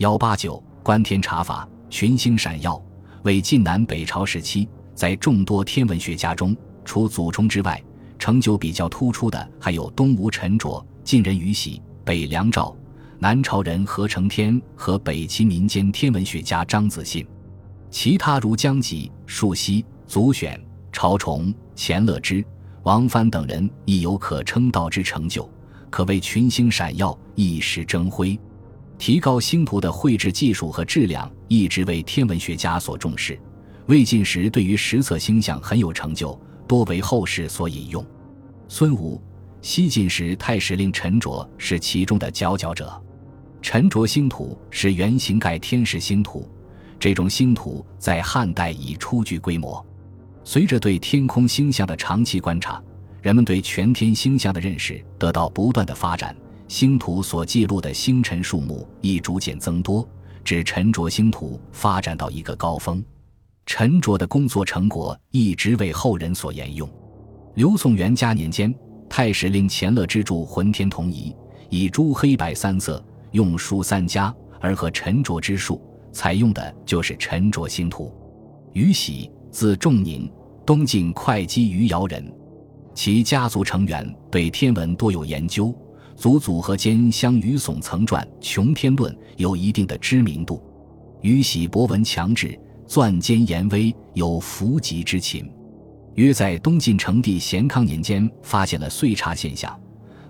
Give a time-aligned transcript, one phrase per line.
[0.00, 2.82] 幺八九观天察法，群星闪耀，
[3.22, 7.78] 为晋南北朝时期在众多天文学家中，除祖冲之外，
[8.18, 12.74] 成就比较突出的还有东吴陈卓、晋人于喜、北梁赵、
[13.18, 17.26] 南朝人何承天和北齐民间天文学家张子信。
[17.90, 20.58] 其他如姜吉、树溪、祖选、
[20.90, 22.42] 朝崇、钱乐之、
[22.84, 25.46] 王藩等人亦有可称道之成就，
[25.90, 28.40] 可谓群星闪耀，一时争辉。
[29.00, 33.40] 提高星图的绘制技术和质量一直为天文学家所重视。
[33.86, 38.04] 魏晋时对于实测星象很有成就，多为后世所引用。
[38.68, 39.18] 孙吴、
[39.62, 43.02] 西晋时太史令陈卓是其中的佼佼者。
[43.62, 46.46] 陈卓星图是圆形盖天石星图。
[46.98, 49.82] 这种星图在汉代已初具规模。
[50.44, 52.82] 随着对天空星象的长期观察，
[53.22, 56.36] 人们对全天星象的认识得到不断的发展，
[56.70, 60.08] 星图所记录的星辰数目亦逐渐增多，
[60.44, 63.04] 至陈卓星图发展到一个高峰。
[63.66, 66.88] 陈卓的工作成果一直为后人所沿用。
[67.56, 68.72] 刘宋元嘉年间，
[69.08, 71.32] 太史令钱乐之著《浑天同仪》，
[71.70, 75.82] 以朱黑白三色，用书三家，而和陈卓之术。
[76.12, 78.14] 采用的就是沉着星图。
[78.74, 80.32] 于喜，字仲宁，
[80.64, 82.32] 东晋会稽余姚人。
[82.94, 85.74] 其家族成员对天文多有研究，
[86.20, 90.62] 祖祖和间相于耸曾传《穷天论》有一定的知名度。
[91.22, 95.50] 于喜博闻强志，钻兼言微，有伏吉之情。
[96.16, 99.74] 约在东晋成帝咸康年间，发现了岁差现象。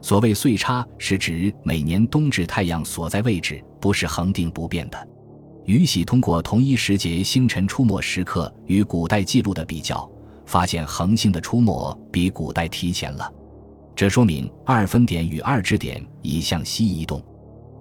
[0.00, 5.08] 所谓岁差，是指每年冬至太阳所在位置不是恒定不变的。
[5.64, 10.08] 于喜通过同一时节星辰出没时刻与古代记录的比较，
[10.47, 13.28] 发现恒星的出没比古代提前了。
[14.00, 17.22] 这说明二分点与二支点已向西移动。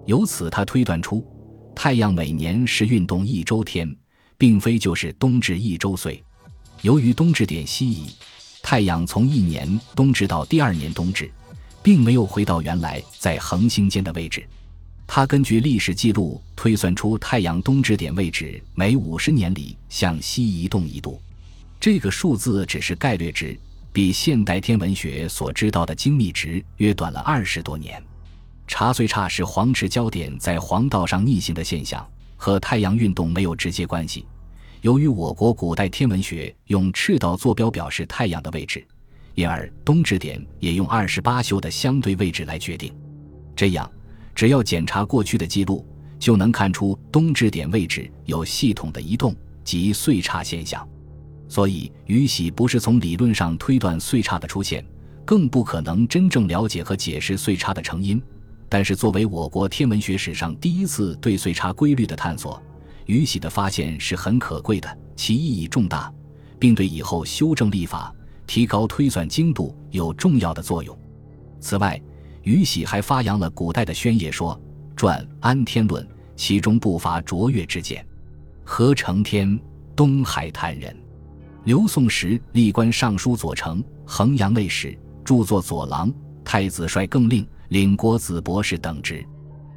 [0.04, 1.26] 由此，他推断出
[1.74, 3.90] 太阳每年是运动一周天，
[4.36, 6.22] 并非就是冬至一周岁。
[6.82, 8.10] 由于冬至点西移，
[8.62, 11.32] 太阳从一年冬至到第二年冬至，
[11.82, 14.46] 并没有回到原来在恒星间的位置。
[15.06, 21.18] 他根据历史记录推算出太阳冬至点位置每五十年里向西移动一度，
[21.80, 23.58] 这个数字只是概略值，
[23.92, 28.02] 比现代天文学所知道的精密值约短了二十多年。
[28.66, 32.06] 查岁差是黄赤焦点在黄道上逆行的现象，
[32.36, 34.24] 和太阳运动没有直接关系。
[34.80, 38.86] 由于我国古代天文学用赤道坐标表示太阳的位置，
[39.34, 42.94] 因而冬至点也用二十八宿的相对位置来决定，
[43.56, 43.90] 这样。
[44.32, 45.84] 只要检查过去的记录，
[46.18, 49.34] 就能看出冬至点位置有系统的移动
[49.64, 50.88] 及岁差现象。
[51.50, 54.86] 所以，于喜不是从理论上推断岁差的出现，
[55.24, 58.22] 更不可能真正了解和解释岁差的成因。
[58.68, 62.62] 但是，作为我国天文学史上第一次对岁差规律的探索，
[63.06, 66.12] 于喜的发现是很可贵的，其意义重大，
[66.56, 68.14] 并对以后修正历法、
[68.46, 70.96] 提高推算精度有重要的作用。
[71.58, 72.00] 此外，
[72.44, 74.58] 于喜还发扬了古代的宣业说，
[74.94, 76.04] 传《安天论》，
[76.36, 78.06] 其中不乏卓越之见。
[78.62, 79.60] 何承天，
[79.96, 80.96] 东海滩人。
[81.64, 86.10] 刘宋时历官尚书左丞、衡阳内史，著作左郎、
[86.42, 89.22] 太子帅更令、领国子博士等职。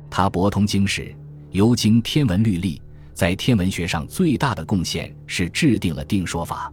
[0.09, 1.13] 他博通经史，
[1.51, 2.81] 尤经天文律历，
[3.13, 6.71] 在天文学上最大的贡献是制定了定说法。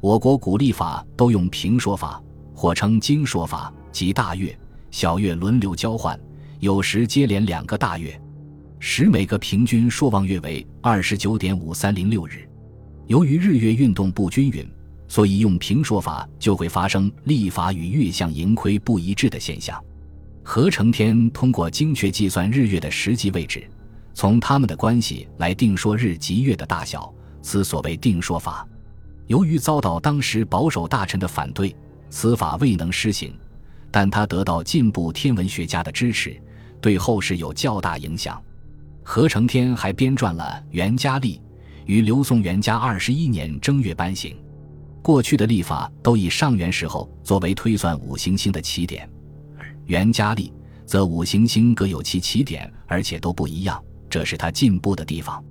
[0.00, 2.22] 我国古历法都用平说法，
[2.54, 4.56] 或称经说法，即大月。
[4.90, 6.18] 小月轮流交换，
[6.60, 8.20] 有时接连两个大月，
[8.78, 12.46] 使每个平均朔望月为二十九点五三零六日。
[13.12, 14.66] 由于日月运动不均匀，
[15.06, 19.78] 所以用平说法就会发生历法与月相盈亏不一致的现象。
[20.42, 23.68] 何承天通过精确计算日月的实际位置，
[24.14, 27.12] 从它们的关系来定说日及月的大小，
[27.42, 28.66] 此所谓定说法。
[29.26, 31.76] 由于遭到当时保守大臣的反对，
[32.08, 33.34] 此法未能施行。
[33.90, 36.34] 但他得到进步天文学家的支持，
[36.80, 38.42] 对后世有较大影响。
[39.02, 41.36] 何承天还编撰了《元嘉历》，
[41.86, 44.36] 于刘宋元嘉二十一年正月颁行。
[45.02, 49.08] 过去的历法都以上元时候作为推算五行星的起点，
[49.58, 50.48] 而《元嘉历》
[50.86, 55.42] 则五行星各有其起点，而且都不一样，这是他进步的地方。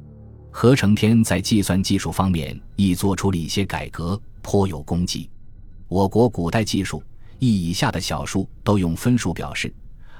[0.49, 5.29] 何承天在计算技术方面亦做出了一些改革，颇有功绩。
[5.87, 7.03] 我国古代技术。
[7.43, 9.73] 一以下的小数都用分数表示，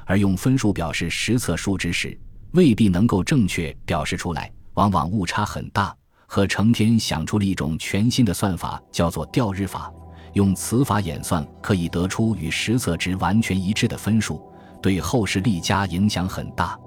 [0.08, 2.20] 而用分数表示实测数值时，
[2.54, 5.96] 未必能够正确表示出来，往往误差很大。
[6.34, 9.92] 和成天想出了一种全新的算法，叫做调日法。
[10.32, 14.42] 用此法演算，可以得出与实测值完全一致的分数，
[14.82, 16.80] 对后世历家影响很大。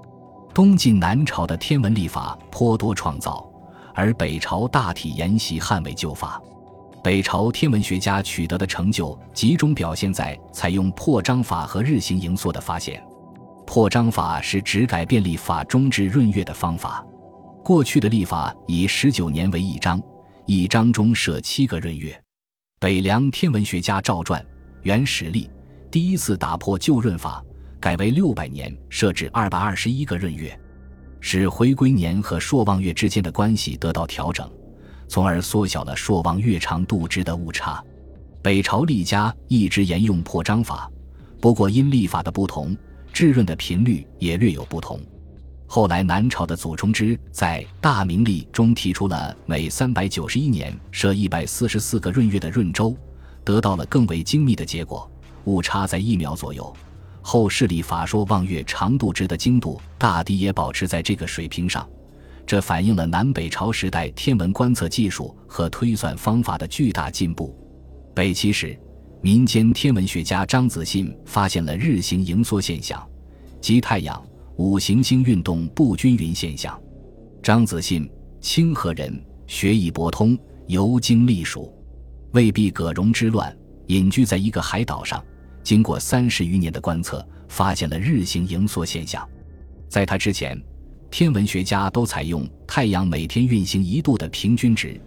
[0.51, 3.47] 东晋南朝的天文历法颇多创造，
[3.93, 6.41] 而北朝大体沿袭汉魏旧法。
[7.03, 12.99] 北朝天文学家取得的成就集中表现在采用破章法和日行盈缩的发现。
[13.63, 17.05] 破章法是指改变历法中至闰月的方法。
[17.65, 19.99] 过去的历法以十九年为一章，
[20.45, 22.15] 一章中设七个闰月。
[22.79, 24.39] 北凉天文学家赵传
[24.83, 25.45] 《原始历》
[25.89, 27.43] 第一次打破旧闰法，
[27.79, 30.55] 改为六百年设置二百二十一个闰月，
[31.19, 34.47] 使回归年和朔望月之间的关系得到调整，
[35.07, 37.83] 从而缩小了朔望月长度之的误差。
[38.43, 40.87] 北朝历家一直沿用破章法，
[41.41, 42.77] 不过因历法的不同。
[43.11, 44.99] 炙润的频率也略有不同。
[45.75, 52.95] 后来，南朝的祖冲之在《大明历》中提出了每三百九十一年设一百四十四个闰月的闰周，
[53.43, 55.11] 得到了更为精密的结果，
[55.43, 56.73] 误差在一秒左右。
[57.21, 61.85] 后世历法说望月长度值的精度大抵也保持在这个水平上，
[62.45, 67.53] 这反映了南北朝时代天文观测技术和推算方法的巨大进步。
[68.13, 68.79] 北齐时。
[69.21, 73.05] 民间天文学家张子信发现了日行盈缩现象，
[73.59, 74.25] 即太阳、
[74.57, 76.79] 五行星运动不均匀现象。
[77.43, 78.09] 张子信，
[78.39, 80.37] 清河人，学艺博通，
[80.67, 81.73] 游经历数。
[82.31, 83.55] 魏毕葛荣之乱，
[83.87, 85.23] 隐居在一个海岛上，
[85.61, 89.27] 经过三十余年的观测，发现了日行盈缩现象。
[89.89, 90.61] 在他之前，
[91.11, 94.99] 天文学家都采用太阳每天运行一度的平均值，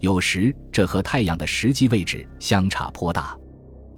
[0.00, 3.36] 有时这和太阳的实际位置相差颇大。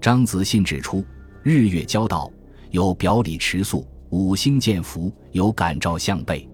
[0.00, 1.04] 张子信指出，
[1.44, 2.30] 日月交道
[2.70, 6.48] 有表里迟速，五星见伏有感召向背。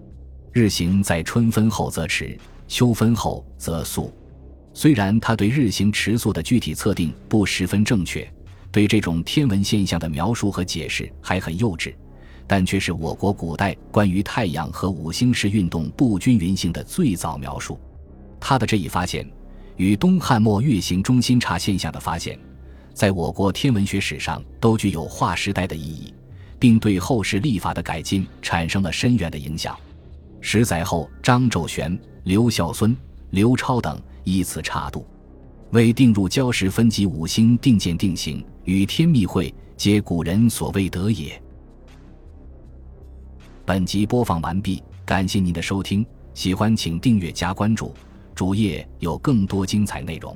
[0.51, 4.13] 日行在春分后则迟，秋分后则速。
[4.73, 8.27] 虽然他对日行迟速的具体测定不十分正确，
[8.71, 11.93] 对这种天文现象的描述和解释还很幼稚，
[12.47, 17.79] 但却是我国古代关于太阳和五星式运动不均匀性的最早描述。
[18.39, 19.27] 他的这一发现，
[19.77, 22.37] 与东汉末月行中心差现象的发现。
[22.93, 26.12] 在我国天文学史上都具有划时代的意义，
[26.63, 29.77] 并对后世历法的改进产生了深远的影响。
[30.39, 32.95] 十载后，张昼玄、刘孝孙、
[33.31, 35.05] 刘超等依此差度，
[35.71, 41.37] 为定入交时分级五星定见定型，与天密会，皆古人所未得也。
[43.65, 47.93] 本集播放完毕，感谢您的收听，喜欢请订阅加关注，
[48.33, 50.33] 主页有更多精彩内容。